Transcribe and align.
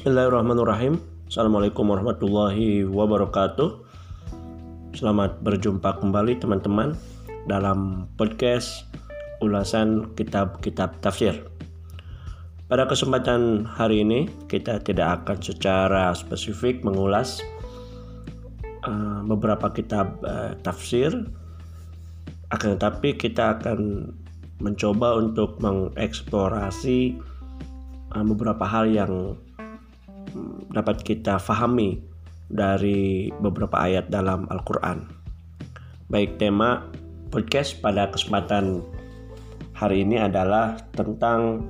Bismillahirrahmanirrahim. 0.00 0.96
Assalamualaikum 1.28 1.84
warahmatullahi 1.84 2.88
wabarakatuh. 2.88 3.84
Selamat 4.96 5.44
berjumpa 5.44 6.00
kembali 6.00 6.40
teman-teman 6.40 6.96
dalam 7.44 8.08
podcast 8.16 8.88
ulasan 9.44 10.08
kitab-kitab 10.16 10.96
tafsir. 11.04 11.44
Pada 12.64 12.88
kesempatan 12.88 13.68
hari 13.68 14.00
ini 14.00 14.24
kita 14.48 14.80
tidak 14.80 15.20
akan 15.20 15.36
secara 15.44 16.16
spesifik 16.16 16.80
mengulas 16.80 17.44
uh, 18.88 19.20
beberapa 19.28 19.68
kitab 19.68 20.16
uh, 20.24 20.56
tafsir, 20.64 21.12
akan 22.48 22.80
tetapi 22.80 23.20
kita 23.20 23.60
akan 23.60 24.08
mencoba 24.64 25.20
untuk 25.20 25.60
mengeksplorasi 25.60 27.20
uh, 28.16 28.24
beberapa 28.24 28.64
hal 28.64 28.88
yang 28.88 29.36
dapat 30.70 31.02
kita 31.02 31.38
fahami 31.38 32.00
dari 32.50 33.30
beberapa 33.38 33.78
ayat 33.78 34.10
dalam 34.10 34.46
Al-Quran. 34.50 35.06
Baik 36.10 36.42
tema 36.42 36.90
podcast 37.30 37.78
pada 37.78 38.10
kesempatan 38.10 38.82
hari 39.78 40.02
ini 40.02 40.18
adalah 40.18 40.76
tentang 40.92 41.62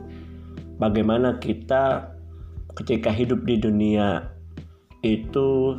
bagaimana 0.80 1.36
kita 1.36 2.08
ketika 2.80 3.12
hidup 3.12 3.44
di 3.44 3.60
dunia 3.60 4.32
itu 5.04 5.76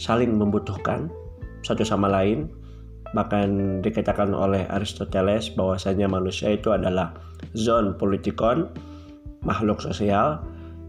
saling 0.00 0.32
membutuhkan 0.32 1.12
satu 1.60 1.84
sama 1.84 2.08
lain 2.08 2.48
bahkan 3.12 3.80
dikatakan 3.84 4.32
oleh 4.32 4.64
Aristoteles 4.72 5.52
bahwasanya 5.52 6.08
manusia 6.08 6.56
itu 6.56 6.72
adalah 6.72 7.12
zon 7.52 7.92
politikon 8.00 8.72
makhluk 9.44 9.84
sosial 9.84 10.40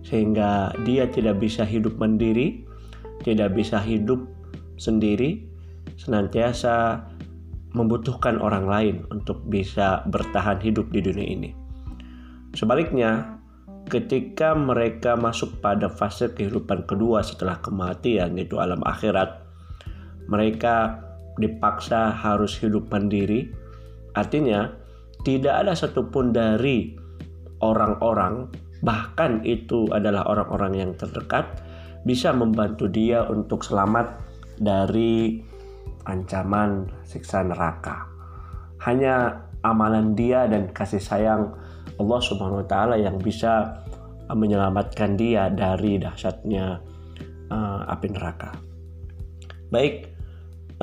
sehingga 0.04 0.76
dia 0.84 1.08
tidak 1.08 1.40
bisa 1.40 1.64
hidup 1.64 1.96
mandiri, 1.98 2.68
tidak 3.24 3.56
bisa 3.56 3.80
hidup 3.80 4.20
sendiri, 4.76 5.48
senantiasa 5.96 7.08
membutuhkan 7.74 8.38
orang 8.38 8.70
lain 8.70 8.96
untuk 9.10 9.42
bisa 9.50 10.06
bertahan 10.12 10.62
hidup 10.62 10.92
di 10.94 11.02
dunia 11.02 11.26
ini. 11.26 11.50
Sebaliknya, 12.54 13.42
ketika 13.90 14.54
mereka 14.54 15.18
masuk 15.18 15.58
pada 15.58 15.90
fase 15.90 16.30
kehidupan 16.30 16.86
kedua 16.86 17.26
setelah 17.26 17.58
kematian, 17.66 18.38
yaitu 18.38 18.62
alam 18.62 18.80
akhirat, 18.86 19.42
mereka 20.30 21.02
dipaksa 21.42 22.14
harus 22.14 22.54
hidup 22.62 22.94
mandiri. 22.94 23.50
Artinya, 24.14 24.70
tidak 25.26 25.66
ada 25.66 25.74
satupun 25.74 26.30
dari 26.30 26.94
orang-orang 27.64 28.54
bahkan 28.84 29.40
itu 29.48 29.88
adalah 29.96 30.28
orang-orang 30.28 30.74
yang 30.76 30.92
terdekat, 31.00 31.48
bisa 32.04 32.36
membantu 32.36 32.92
dia 32.92 33.24
untuk 33.32 33.64
selamat 33.64 34.20
dari 34.60 35.40
ancaman 36.04 36.92
siksa 37.08 37.48
neraka. 37.48 38.04
Hanya 38.84 39.48
amalan 39.64 40.12
dia 40.14 40.44
dan 40.52 40.68
kasih 40.76 41.00
sayang 41.00 41.56
Allah 41.96 42.20
Subhanahu 42.20 42.62
wa 42.62 42.68
taala 42.68 43.00
yang 43.00 43.16
bisa 43.24 43.80
menyelamatkan 44.28 45.16
dia 45.16 45.48
dari 45.48 45.96
dahsyatnya 45.96 46.84
uh, 47.48 47.80
api 47.88 48.08
neraka. 48.12 48.52
Baik, 49.72 50.12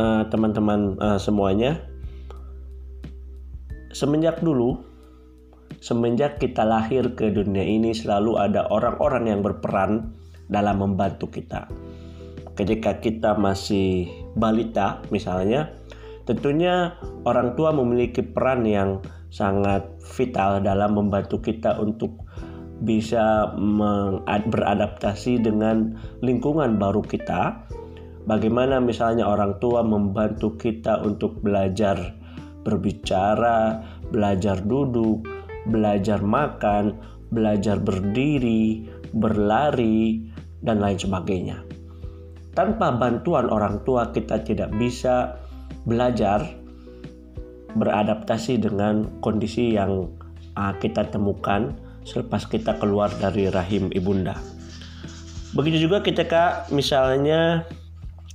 uh, 0.00 0.24
teman-teman 0.32 0.96
uh, 0.96 1.20
semuanya, 1.20 1.84
semenjak 3.92 4.40
dulu 4.40 4.89
Semenjak 5.80 6.36
kita 6.36 6.60
lahir 6.60 7.16
ke 7.16 7.32
dunia 7.32 7.64
ini 7.64 7.96
selalu 7.96 8.36
ada 8.36 8.68
orang-orang 8.68 9.32
yang 9.32 9.40
berperan 9.40 10.12
dalam 10.52 10.84
membantu 10.84 11.32
kita. 11.32 11.72
Ketika 12.52 13.00
kita 13.00 13.32
masih 13.40 14.04
balita 14.36 15.00
misalnya, 15.08 15.72
tentunya 16.28 16.92
orang 17.24 17.56
tua 17.56 17.72
memiliki 17.72 18.20
peran 18.20 18.68
yang 18.68 19.00
sangat 19.32 19.88
vital 20.20 20.60
dalam 20.60 21.00
membantu 21.00 21.40
kita 21.40 21.80
untuk 21.80 22.28
bisa 22.84 23.48
beradaptasi 24.28 25.40
dengan 25.40 25.96
lingkungan 26.20 26.76
baru 26.76 27.00
kita. 27.00 27.64
Bagaimana 28.28 28.84
misalnya 28.84 29.24
orang 29.24 29.56
tua 29.64 29.80
membantu 29.80 30.60
kita 30.60 31.00
untuk 31.00 31.40
belajar 31.40 32.20
berbicara, 32.60 33.80
belajar 34.12 34.60
duduk, 34.60 35.24
belajar 35.68 36.22
makan, 36.24 36.96
belajar 37.34 37.80
berdiri, 37.80 38.88
berlari, 39.12 40.24
dan 40.60 40.80
lain 40.80 40.96
sebagainya. 40.96 41.64
Tanpa 42.52 42.92
bantuan 42.92 43.48
orang 43.48 43.80
tua, 43.86 44.10
kita 44.12 44.42
tidak 44.44 44.72
bisa 44.76 45.38
belajar 45.86 46.44
beradaptasi 47.78 48.58
dengan 48.58 49.06
kondisi 49.22 49.78
yang 49.78 50.10
uh, 50.58 50.74
kita 50.82 51.06
temukan 51.08 51.72
selepas 52.02 52.48
kita 52.50 52.74
keluar 52.82 53.08
dari 53.22 53.46
rahim 53.48 53.92
ibunda. 53.94 54.34
Begitu 55.54 55.86
juga 55.86 56.02
ketika 56.02 56.66
misalnya 56.74 57.66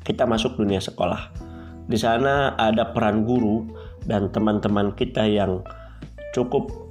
kita 0.03 0.24
masuk 0.24 0.56
dunia 0.59 0.80
sekolah. 0.80 1.31
Di 1.85 1.97
sana 2.00 2.56
ada 2.58 2.96
peran 2.96 3.28
guru 3.28 3.68
dan 4.06 4.31
teman-teman 4.34 4.94
kita 4.94 5.25
yang 5.25 5.62
cukup 6.34 6.84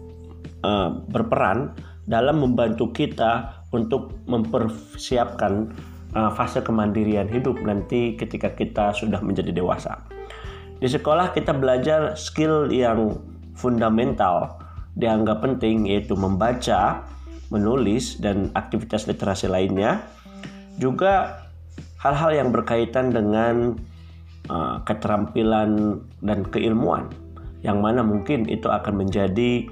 uh, 0.64 0.88
berperan 1.12 1.76
dalam 2.08 2.40
membantu 2.40 2.88
kita 2.92 3.62
untuk 3.76 4.16
mempersiapkan 4.24 5.68
uh, 6.16 6.30
fase 6.32 6.64
kemandirian 6.64 7.28
hidup 7.28 7.60
nanti 7.60 8.16
ketika 8.16 8.52
kita 8.56 8.96
sudah 8.96 9.20
menjadi 9.20 9.52
dewasa. 9.52 10.00
Di 10.80 10.88
sekolah 10.88 11.36
kita 11.36 11.52
belajar 11.52 12.16
skill 12.16 12.72
yang 12.72 13.20
fundamental 13.54 14.58
dianggap 14.98 15.42
penting 15.42 15.86
yaitu 15.90 16.14
membaca, 16.14 17.02
menulis 17.50 18.18
dan 18.18 18.50
aktivitas 18.54 19.06
literasi 19.06 19.46
lainnya. 19.50 20.02
Juga 20.78 21.44
hal-hal 22.02 22.34
yang 22.34 22.48
berkaitan 22.50 23.14
dengan 23.14 23.78
uh, 24.50 24.82
keterampilan 24.82 26.02
dan 26.20 26.42
keilmuan 26.50 27.08
yang 27.64 27.80
mana 27.80 28.04
mungkin 28.04 28.44
itu 28.44 28.68
akan 28.68 29.06
menjadi 29.06 29.70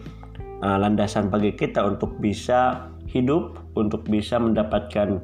uh, 0.62 0.78
landasan 0.78 1.28
bagi 1.28 1.53
kita 1.53 1.83
untuk 1.83 2.17
bisa 2.23 2.89
hidup, 3.11 3.59
untuk 3.75 4.06
bisa 4.06 4.39
mendapatkan 4.39 5.21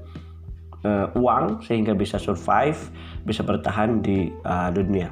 uh, 0.85 1.07
uang 1.15 1.63
sehingga 1.65 1.95
bisa 1.95 2.19
survive, 2.19 2.79
bisa 3.25 3.47
bertahan 3.47 4.03
di 4.03 4.29
uh, 4.45 4.69
dunia. 4.75 5.09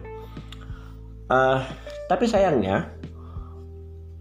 Uh, 1.31 1.62
tapi 2.10 2.26
sayangnya, 2.26 2.91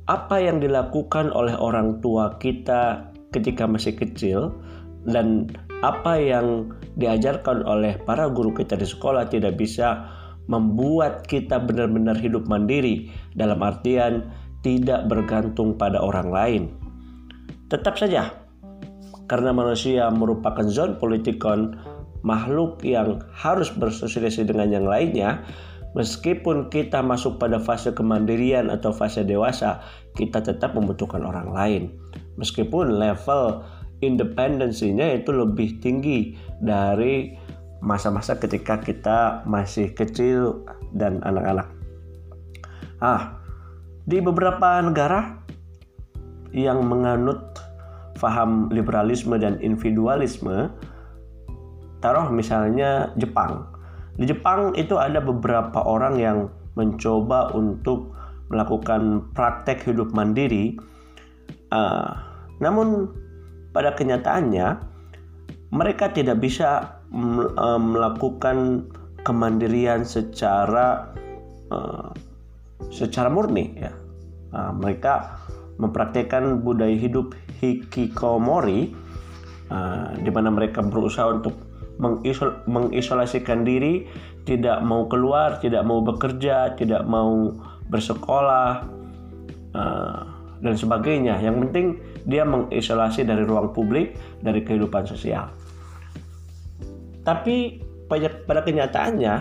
apa 0.05 0.37
yang 0.37 0.61
dilakukan 0.61 1.33
oleh 1.33 1.57
orang 1.57 2.01
tua 2.01 2.37
kita 2.37 3.09
ketika 3.33 3.65
masih 3.65 3.97
kecil 3.97 4.53
dan 5.09 5.49
apa 5.81 6.17
yang 6.17 6.71
diajarkan 6.97 7.61
oleh 7.65 7.99
para 8.05 8.29
guru 8.31 8.53
kita 8.53 8.77
di 8.77 8.87
sekolah 8.87 9.27
tidak 9.29 9.57
bisa 9.59 10.07
membuat 10.45 11.25
kita 11.25 11.57
benar-benar 11.57 12.15
hidup 12.21 12.45
mandiri 12.45 13.09
dalam 13.33 13.59
artian 13.65 14.29
tidak 14.65 15.05
bergantung 15.05 15.77
pada 15.77 16.01
orang 16.01 16.33
lain. 16.33 16.63
Tetap 17.69 18.01
saja, 18.01 18.33
karena 19.29 19.53
manusia 19.53 20.09
merupakan 20.09 20.65
zon 20.65 20.97
politikon, 20.97 21.77
makhluk 22.25 22.81
yang 22.81 23.21
harus 23.29 23.69
bersosialisasi 23.69 24.49
dengan 24.49 24.73
yang 24.73 24.89
lainnya, 24.89 25.45
meskipun 25.93 26.73
kita 26.73 27.05
masuk 27.05 27.37
pada 27.37 27.61
fase 27.61 27.93
kemandirian 27.93 28.73
atau 28.73 28.89
fase 28.89 29.21
dewasa, 29.21 29.85
kita 30.17 30.41
tetap 30.41 30.73
membutuhkan 30.73 31.21
orang 31.21 31.53
lain. 31.53 31.83
Meskipun 32.41 32.97
level 32.97 33.61
independensinya 34.01 35.13
itu 35.13 35.29
lebih 35.29 35.77
tinggi 35.79 36.33
dari 36.57 37.37
masa-masa 37.85 38.41
ketika 38.41 38.81
kita 38.81 39.45
masih 39.45 39.93
kecil 39.93 40.65
dan 40.97 41.21
anak-anak. 41.21 41.69
Ah, 43.03 43.34
di 44.05 44.21
beberapa 44.21 44.81
negara 44.85 45.41
yang 46.53 46.85
menganut 46.85 47.57
faham 48.15 48.71
liberalisme 48.71 49.35
dan 49.35 49.59
individualisme, 49.59 50.71
taruh 51.99 52.31
misalnya 52.31 53.11
Jepang. 53.19 53.65
Di 54.15 54.23
Jepang 54.29 54.71
itu 54.79 54.95
ada 54.95 55.19
beberapa 55.19 55.83
orang 55.83 56.15
yang 56.15 56.47
mencoba 56.79 57.51
untuk 57.51 58.15
melakukan 58.47 59.27
praktek 59.35 59.83
hidup 59.83 60.15
mandiri. 60.15 60.79
Uh, 61.73 62.15
namun 62.63 63.11
pada 63.75 63.91
kenyataannya 63.91 64.79
mereka 65.75 66.07
tidak 66.13 66.39
bisa 66.39 67.01
uh, 67.59 67.81
melakukan 67.81 68.87
kemandirian 69.27 70.07
secara 70.07 71.11
uh, 71.73 72.13
secara 72.91 73.29
murni 73.29 73.75
ya. 73.77 73.91
Nah, 74.55 74.71
mereka 74.71 75.41
mempraktekkan 75.75 76.63
budaya 76.63 76.95
hidup 76.95 77.35
hikikomori 77.59 78.95
uh, 79.67 80.15
di 80.15 80.31
mana 80.31 80.47
mereka 80.51 80.79
berusaha 80.79 81.35
untuk 81.35 81.55
mengisol 81.95 82.59
mengisolasikan 82.67 83.63
diri, 83.63 84.07
tidak 84.43 84.83
mau 84.83 85.07
keluar, 85.07 85.59
tidak 85.63 85.83
mau 85.87 86.03
bekerja, 86.03 86.75
tidak 86.75 87.07
mau 87.07 87.51
bersekolah 87.87 88.83
uh, 89.75 90.21
dan 90.59 90.75
sebagainya. 90.75 91.39
Yang 91.39 91.55
penting 91.67 91.85
dia 92.27 92.43
mengisolasi 92.43 93.23
dari 93.23 93.43
ruang 93.43 93.71
publik, 93.71 94.15
dari 94.43 94.63
kehidupan 94.63 95.07
sosial. 95.07 95.51
Tapi 97.25 97.81
pada, 98.05 98.29
pada 98.45 98.61
kenyataannya 98.61 99.33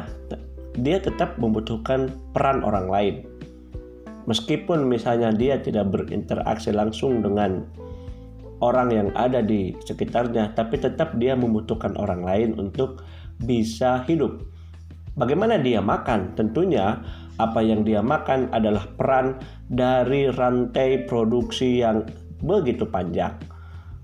dia 0.80 0.98
tetap 0.98 1.36
membutuhkan 1.38 2.10
peran 2.34 2.64
orang 2.66 2.86
lain. 2.90 3.14
Meskipun 4.24 4.88
misalnya 4.88 5.28
dia 5.32 5.60
tidak 5.60 5.92
berinteraksi 5.92 6.72
langsung 6.72 7.20
dengan 7.20 7.64
orang 8.64 8.88
yang 8.88 9.08
ada 9.12 9.44
di 9.44 9.76
sekitarnya, 9.84 10.56
tapi 10.56 10.80
tetap 10.80 11.20
dia 11.20 11.36
membutuhkan 11.36 11.92
orang 12.00 12.24
lain 12.24 12.50
untuk 12.56 13.04
bisa 13.44 14.00
hidup. 14.08 14.40
Bagaimana 15.14 15.60
dia 15.60 15.84
makan? 15.84 16.32
Tentunya 16.34 17.04
apa 17.36 17.60
yang 17.60 17.84
dia 17.84 18.00
makan 18.00 18.50
adalah 18.50 18.88
peran 18.96 19.38
dari 19.68 20.32
rantai 20.32 21.04
produksi 21.04 21.84
yang 21.84 22.06
begitu 22.40 22.88
panjang. 22.88 23.36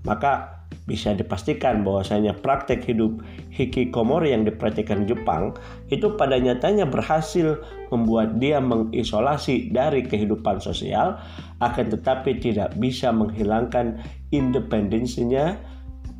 Maka 0.05 0.60
bisa 0.89 1.13
dipastikan 1.13 1.85
bahwasanya 1.85 2.33
praktek 2.41 2.81
hidup 2.83 3.21
hikikomori 3.53 4.33
yang 4.33 4.43
dipraktikkan 4.43 5.05
Jepang 5.05 5.53
itu 5.93 6.17
pada 6.17 6.41
nyatanya 6.41 6.89
berhasil 6.89 7.61
membuat 7.93 8.41
dia 8.41 8.57
mengisolasi 8.57 9.69
dari 9.69 10.01
kehidupan 10.01 10.57
sosial 10.57 11.21
akan 11.61 11.93
tetapi 11.93 12.41
tidak 12.41 12.73
bisa 12.81 13.13
menghilangkan 13.13 14.01
independensinya 14.33 15.59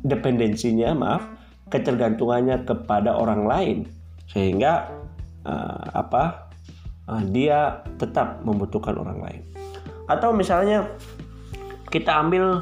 dependensinya 0.06 0.94
maaf 0.94 1.22
ketergantungannya 1.72 2.68
kepada 2.68 3.16
orang 3.16 3.48
lain. 3.48 3.78
Sehingga 4.28 4.92
uh, 5.48 5.82
apa 5.96 6.52
uh, 7.08 7.22
dia 7.32 7.80
tetap 7.96 8.44
membutuhkan 8.44 8.98
orang 9.00 9.18
lain. 9.24 9.42
Atau 10.10 10.36
misalnya 10.36 10.84
kita 11.88 12.12
ambil 12.12 12.60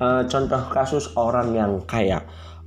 uh, 0.00 0.22
contoh 0.28 0.62
kasus 0.72 1.12
orang 1.16 1.52
yang 1.56 1.72
kaya, 1.84 2.22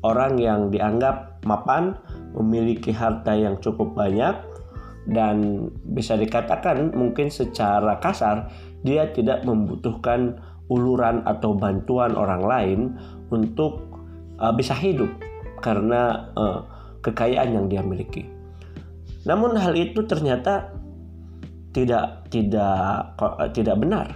orang 0.06 0.38
yang 0.40 0.70
dianggap 0.74 1.42
mapan, 1.46 1.98
memiliki 2.34 2.94
harta 2.94 3.34
yang 3.34 3.58
cukup 3.60 3.94
banyak 3.98 4.36
dan 5.10 5.68
bisa 5.90 6.14
dikatakan 6.14 6.94
mungkin 6.94 7.34
secara 7.34 7.98
kasar 7.98 8.54
dia 8.86 9.10
tidak 9.10 9.42
membutuhkan 9.42 10.38
uluran 10.70 11.26
atau 11.26 11.58
bantuan 11.58 12.14
orang 12.14 12.44
lain 12.46 12.80
untuk 13.34 13.90
uh, 14.38 14.54
bisa 14.54 14.78
hidup 14.78 15.10
karena 15.66 16.30
uh, 16.38 16.62
kekayaan 17.02 17.58
yang 17.58 17.66
dia 17.66 17.82
miliki. 17.82 18.30
Namun 19.26 19.58
hal 19.58 19.76
itu 19.76 20.06
ternyata 20.06 20.72
tidak 21.74 22.30
tidak 22.30 23.14
tidak 23.52 23.76
benar. 23.78 24.08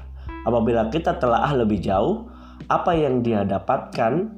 Apabila 0.43 0.91
kita 0.91 1.17
telah 1.17 1.47
lebih 1.55 1.79
jauh, 1.79 2.27
apa 2.71 2.91
yang 2.95 3.21
dia 3.21 3.43
dapatkan, 3.43 4.33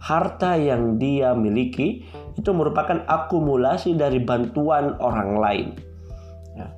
harta 0.00 0.56
yang 0.56 0.96
dia 0.96 1.36
miliki 1.36 2.04
itu 2.36 2.50
merupakan 2.56 3.04
akumulasi 3.04 3.96
dari 3.98 4.20
bantuan 4.22 4.96
orang 5.00 5.30
lain. 5.36 5.68
Ya. 6.56 6.68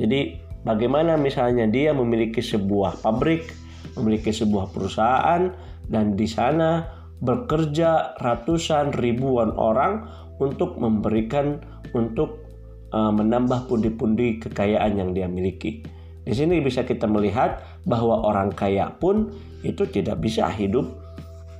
Jadi 0.00 0.40
bagaimana 0.66 1.14
misalnya 1.14 1.70
dia 1.70 1.94
memiliki 1.94 2.42
sebuah 2.42 2.98
pabrik, 2.98 3.46
memiliki 3.94 4.34
sebuah 4.34 4.74
perusahaan 4.74 5.54
dan 5.86 6.18
di 6.18 6.26
sana 6.26 6.82
bekerja 7.22 8.18
ratusan 8.18 8.92
ribuan 8.98 9.54
orang 9.54 10.04
untuk 10.42 10.74
memberikan 10.76 11.62
untuk 11.94 12.42
uh, 12.90 13.14
menambah 13.14 13.70
pundi-pundi 13.70 14.42
kekayaan 14.42 14.98
yang 14.98 15.10
dia 15.14 15.30
miliki. 15.30 15.86
Di 16.24 16.32
sini 16.32 16.60
bisa 16.64 16.88
kita 16.88 17.04
melihat 17.04 17.60
bahwa 17.84 18.24
orang 18.24 18.48
kaya 18.56 18.88
pun 18.96 19.28
itu 19.60 19.84
tidak 19.84 20.24
bisa 20.24 20.48
hidup 20.48 20.88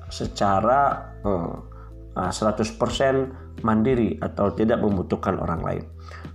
secara 0.09 1.13
hmm, 1.21 1.75
100% 2.17 3.61
mandiri 3.61 4.17
atau 4.25 4.53
tidak 4.57 4.81
membutuhkan 4.81 5.37
orang 5.37 5.61
lain. 5.61 5.85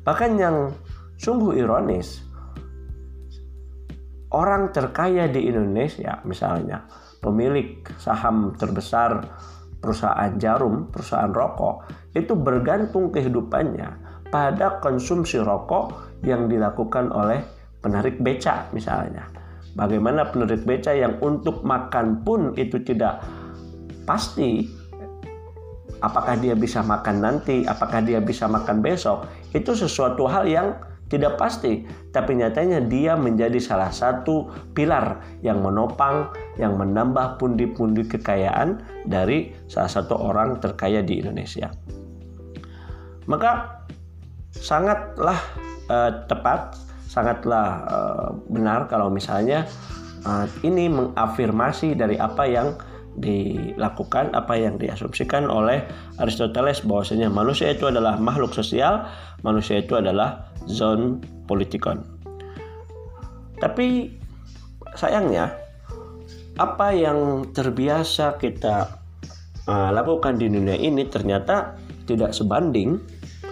Bahkan 0.05 0.31
yang 0.37 0.69
sungguh 1.17 1.57
ironis, 1.57 2.21
orang 4.29 4.69
terkaya 4.69 5.25
di 5.25 5.49
Indonesia 5.49 6.21
misalnya, 6.27 6.85
pemilik 7.23 7.81
saham 7.97 8.53
terbesar 8.55 9.25
perusahaan 9.79 10.35
jarum, 10.35 10.91
perusahaan 10.91 11.31
rokok, 11.31 11.87
itu 12.13 12.35
bergantung 12.35 13.09
kehidupannya 13.09 13.89
pada 14.29 14.77
konsumsi 14.83 15.39
rokok 15.39 16.19
yang 16.27 16.51
dilakukan 16.51 17.09
oleh 17.15 17.41
penarik 17.79 18.19
beca 18.19 18.67
misalnya. 18.75 19.27
Bagaimana 19.77 20.27
penerit 20.27 20.65
beca 20.65 20.91
yang 20.91 21.21
untuk 21.23 21.63
makan 21.63 22.25
pun 22.25 22.57
itu 22.57 22.81
tidak 22.83 23.23
pasti 24.03 24.65
apakah 26.01 26.35
dia 26.39 26.55
bisa 26.55 26.79
makan 26.83 27.21
nanti, 27.23 27.63
apakah 27.67 28.03
dia 28.03 28.23
bisa 28.23 28.47
makan 28.47 28.79
besok, 28.79 29.27
itu 29.51 29.75
sesuatu 29.75 30.25
hal 30.27 30.47
yang 30.47 30.67
tidak 31.09 31.41
pasti, 31.41 31.89
tapi 32.13 32.37
nyatanya 32.37 32.85
dia 32.85 33.17
menjadi 33.17 33.57
salah 33.57 33.89
satu 33.89 34.45
pilar 34.77 35.41
yang 35.41 35.59
menopang, 35.65 36.29
yang 36.61 36.77
menambah 36.77 37.41
pundi-pundi 37.41 38.05
kekayaan 38.05 38.85
dari 39.09 39.57
salah 39.65 39.89
satu 39.89 40.13
orang 40.13 40.61
terkaya 40.61 41.01
di 41.01 41.17
Indonesia. 41.17 41.73
Maka 43.25 43.81
sangatlah 44.53 45.37
uh, 45.89 46.25
tepat 46.29 46.77
sangatlah 47.09 47.67
uh, 47.89 48.29
benar 48.53 48.85
kalau 48.85 49.09
misalnya 49.09 49.65
uh, 50.29 50.45
ini 50.61 50.85
mengafirmasi 50.93 51.97
dari 51.97 52.21
apa 52.21 52.45
yang 52.45 52.77
dilakukan 53.17 54.31
apa 54.37 54.53
yang 54.55 54.77
diasumsikan 54.77 55.49
oleh 55.49 55.83
Aristoteles 56.21 56.85
bahwasanya 56.85 57.27
manusia 57.27 57.73
itu 57.73 57.89
adalah 57.89 58.21
makhluk 58.21 58.53
sosial, 58.53 59.09
manusia 59.41 59.81
itu 59.81 59.97
adalah 59.97 60.53
zon 60.69 61.19
politikon. 61.49 62.05
Tapi 63.57 64.13
sayangnya 64.93 65.51
apa 66.61 66.93
yang 66.95 67.49
terbiasa 67.51 68.39
kita 68.39 69.01
uh, 69.67 69.89
lakukan 69.91 70.37
di 70.39 70.47
dunia 70.47 70.77
ini 70.77 71.09
ternyata 71.09 71.75
tidak 72.07 72.31
sebanding 72.31 73.01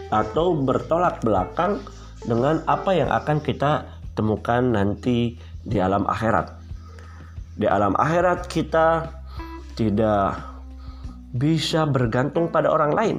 atau 0.08 0.55
bertolak 0.55 1.20
belakang 1.20 1.84
dengan 2.27 2.62
apa 2.67 2.91
yang 2.91 3.07
akan 3.07 3.39
kita 3.39 3.88
temukan 4.13 4.62
nanti 4.75 5.39
di 5.63 5.77
alam 5.79 6.03
akhirat. 6.03 6.51
Di 7.57 7.65
alam 7.65 7.96
akhirat 7.98 8.51
kita 8.51 9.10
tidak 9.79 10.38
bisa 11.34 11.88
bergantung 11.88 12.51
pada 12.51 12.69
orang 12.69 12.91
lain. 12.93 13.17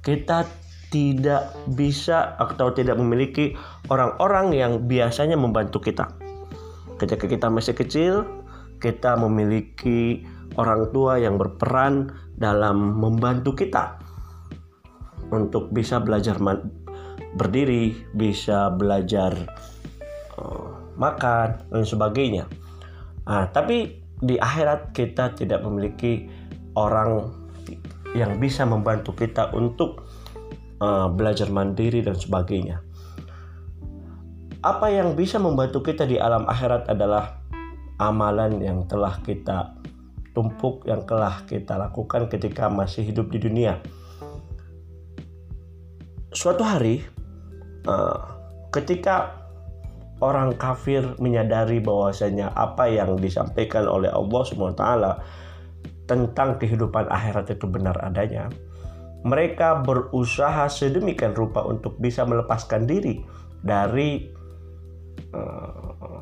Kita 0.00 0.46
tidak 0.94 1.50
bisa 1.74 2.38
atau 2.38 2.70
tidak 2.70 2.94
memiliki 2.96 3.58
orang-orang 3.90 4.54
yang 4.54 4.72
biasanya 4.86 5.34
membantu 5.34 5.82
kita. 5.82 6.06
Ketika 7.02 7.26
kita 7.26 7.50
masih 7.50 7.74
kecil, 7.74 8.22
kita 8.78 9.18
memiliki 9.18 10.22
orang 10.54 10.92
tua 10.94 11.18
yang 11.18 11.34
berperan 11.34 12.14
dalam 12.38 13.00
membantu 13.00 13.58
kita 13.58 13.98
untuk 15.34 15.74
bisa 15.74 15.98
belajar 15.98 16.38
berdiri, 17.34 17.94
bisa 18.14 18.70
belajar 18.70 19.34
uh, 20.38 20.94
makan 20.94 21.66
dan 21.70 21.84
sebagainya. 21.84 22.44
Nah, 23.26 23.50
tapi 23.50 23.98
di 24.22 24.38
akhirat 24.38 24.94
kita 24.94 25.34
tidak 25.34 25.60
memiliki 25.66 26.30
orang 26.78 27.34
yang 28.14 28.38
bisa 28.38 28.62
membantu 28.62 29.12
kita 29.18 29.50
untuk 29.50 30.06
uh, 30.78 31.10
belajar 31.10 31.50
mandiri 31.50 32.00
dan 32.00 32.14
sebagainya. 32.14 32.80
Apa 34.64 34.88
yang 34.88 35.12
bisa 35.12 35.36
membantu 35.36 35.84
kita 35.84 36.08
di 36.08 36.16
alam 36.16 36.48
akhirat 36.48 36.88
adalah 36.88 37.42
amalan 38.00 38.62
yang 38.62 38.86
telah 38.88 39.20
kita 39.20 39.76
tumpuk, 40.32 40.88
yang 40.88 41.04
telah 41.04 41.44
kita 41.44 41.76
lakukan 41.76 42.26
ketika 42.32 42.72
masih 42.72 43.04
hidup 43.04 43.28
di 43.28 43.38
dunia. 43.38 43.78
Suatu 46.34 46.66
hari 46.66 47.13
uh, 47.88 48.18
ketika 48.72 49.44
orang 50.22 50.54
kafir 50.56 51.02
menyadari 51.18 51.82
bahwasanya 51.82 52.54
apa 52.54 52.86
yang 52.88 53.18
disampaikan 53.18 53.84
oleh 53.84 54.08
Allah 54.08 54.42
SWT 54.46 54.84
tentang 56.04 56.60
kehidupan 56.60 57.08
akhirat 57.08 57.48
itu 57.50 57.64
benar 57.66 57.96
adanya, 58.04 58.52
mereka 59.24 59.80
berusaha 59.80 60.68
sedemikian 60.68 61.32
rupa 61.32 61.64
untuk 61.64 61.96
bisa 61.96 62.28
melepaskan 62.28 62.84
diri 62.84 63.24
dari 63.64 64.28
uh, 65.32 66.20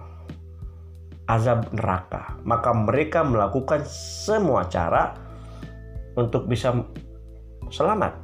azab 1.26 1.66
neraka. 1.74 2.38
Maka 2.46 2.70
mereka 2.70 3.26
melakukan 3.26 3.82
semua 3.90 4.70
cara 4.70 5.18
untuk 6.14 6.46
bisa 6.46 6.74
selamat. 7.74 8.14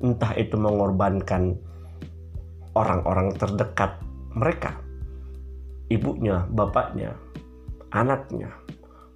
Entah 0.00 0.32
itu 0.38 0.54
mengorbankan 0.56 1.58
orang-orang 2.78 3.34
terdekat 3.34 3.98
mereka, 4.38 4.78
ibunya, 5.90 6.46
bapaknya, 6.46 7.18
anaknya. 7.90 8.54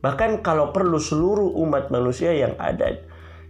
Bahkan 0.02 0.42
kalau 0.42 0.74
perlu 0.74 0.98
seluruh 0.98 1.54
umat 1.62 1.94
manusia 1.94 2.34
yang 2.34 2.58
ada 2.58 2.98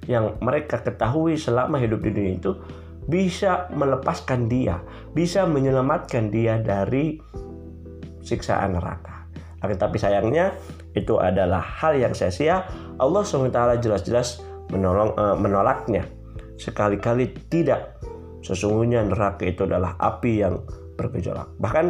yang 0.04 0.36
mereka 0.42 0.82
ketahui 0.82 1.38
selama 1.38 1.78
hidup 1.78 2.02
di 2.04 2.10
dunia 2.12 2.34
itu 2.36 2.52
bisa 3.06 3.72
melepaskan 3.72 4.46
dia, 4.46 4.78
bisa 5.16 5.48
menyelamatkan 5.48 6.30
dia 6.30 6.60
dari 6.60 7.18
siksaan 8.22 8.78
neraka. 8.78 9.26
Akan 9.62 9.78
tapi 9.78 9.98
sayangnya 9.98 10.54
itu 10.94 11.18
adalah 11.18 11.62
hal 11.62 11.98
yang 11.98 12.14
sia-sia. 12.14 12.66
Allah 12.98 13.22
SWT 13.22 13.82
jelas-jelas 13.82 14.42
menolong, 14.70 15.14
uh, 15.14 15.38
menolaknya. 15.38 16.06
Sekali-kali 16.58 17.34
tidak. 17.50 17.98
Sesungguhnya 18.42 19.06
neraka 19.06 19.46
itu 19.46 19.64
adalah 19.64 19.94
api 19.96 20.42
yang 20.42 20.60
bergejolak. 20.98 21.54
Bahkan 21.62 21.86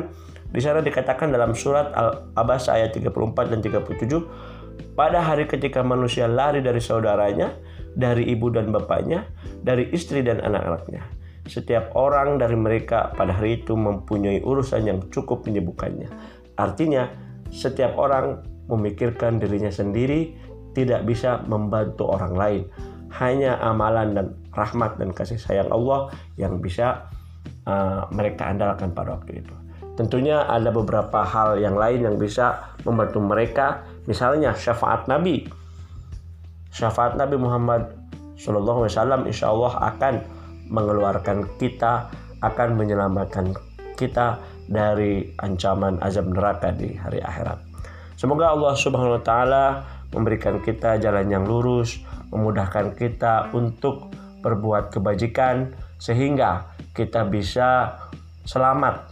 di 0.53 0.61
sana 0.61 0.85
dikatakan 0.85 1.33
dalam 1.33 1.57
surat 1.57 1.97
Al-Abasa 1.97 2.77
ayat 2.77 2.93
34 2.93 3.49
dan 3.49 3.61
37, 3.65 4.93
pada 4.93 5.25
hari 5.25 5.49
ketika 5.49 5.81
manusia 5.81 6.29
lari 6.29 6.61
dari 6.61 6.79
saudaranya, 6.79 7.57
dari 7.97 8.29
ibu 8.29 8.53
dan 8.53 8.69
bapaknya, 8.69 9.25
dari 9.65 9.89
istri 9.97 10.21
dan 10.21 10.45
anak-anaknya. 10.45 11.01
Setiap 11.49 11.97
orang 11.99 12.39
dari 12.39 12.55
mereka 12.55 13.11
pada 13.17 13.35
hari 13.35 13.65
itu 13.65 13.75
mempunyai 13.75 14.45
urusan 14.45 14.87
yang 14.87 14.99
cukup 15.11 15.43
menyibukkannya. 15.49 16.07
Artinya, 16.61 17.09
setiap 17.49 17.99
orang 17.99 18.45
memikirkan 18.71 19.43
dirinya 19.43 19.73
sendiri, 19.73 20.37
tidak 20.73 21.05
bisa 21.05 21.43
membantu 21.49 22.09
orang 22.09 22.33
lain. 22.37 22.63
Hanya 23.13 23.61
amalan 23.61 24.17
dan 24.17 24.27
rahmat 24.57 24.97
dan 24.97 25.13
kasih 25.13 25.37
sayang 25.37 25.69
Allah 25.69 26.09
yang 26.41 26.61
bisa 26.61 27.13
uh, 27.69 28.09
mereka 28.13 28.49
andalkan 28.49 28.93
pada 28.93 29.21
waktu 29.21 29.45
itu. 29.45 29.55
Tentunya 29.93 30.49
ada 30.49 30.73
beberapa 30.73 31.21
hal 31.21 31.61
yang 31.61 31.77
lain 31.77 32.01
yang 32.01 32.17
bisa 32.17 32.73
membantu 32.89 33.21
mereka, 33.21 33.85
misalnya 34.09 34.57
syafaat 34.57 35.05
Nabi. 35.05 35.45
Syafaat 36.73 37.21
Nabi 37.21 37.37
Muhammad 37.37 37.93
Wasallam 38.43 39.29
insya 39.29 39.53
Allah 39.53 39.93
akan 39.93 40.15
mengeluarkan 40.73 41.61
kita, 41.61 42.09
akan 42.41 42.69
menyelamatkan 42.81 43.53
kita 43.95 44.41
dari 44.67 45.31
ancaman 45.39 46.01
azab 46.01 46.33
neraka 46.33 46.73
di 46.73 46.97
hari 46.97 47.21
akhirat. 47.21 47.61
Semoga 48.17 48.57
Allah 48.57 48.73
Subhanahu 48.73 49.21
Wa 49.21 49.25
Taala 49.25 49.65
memberikan 50.17 50.59
kita 50.65 50.97
jalan 50.97 51.29
yang 51.29 51.45
lurus, 51.45 52.01
memudahkan 52.33 52.97
kita 52.97 53.53
untuk 53.53 54.11
berbuat 54.43 54.91
kebajikan 54.91 55.71
sehingga 56.01 56.73
kita 56.97 57.29
bisa 57.31 57.95
selamat 58.43 59.07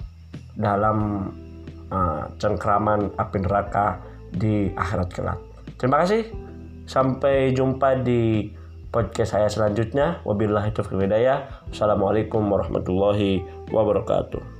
dalam 0.58 1.30
uh, 1.92 2.26
cengkraman 2.40 3.14
api 3.14 3.38
neraka 3.46 4.02
di 4.34 4.74
akhirat 4.74 5.08
kelak. 5.14 5.38
Terima 5.78 6.02
kasih. 6.02 6.26
Sampai 6.90 7.54
jumpa 7.54 8.02
di 8.02 8.50
podcast 8.90 9.38
saya 9.38 9.46
selanjutnya. 9.46 10.18
Wabillahi 10.26 10.74
taufiq 10.74 10.98
hidayah. 10.98 11.70
Assalamualaikum 11.70 12.42
warahmatullahi 12.50 13.46
wabarakatuh. 13.70 14.59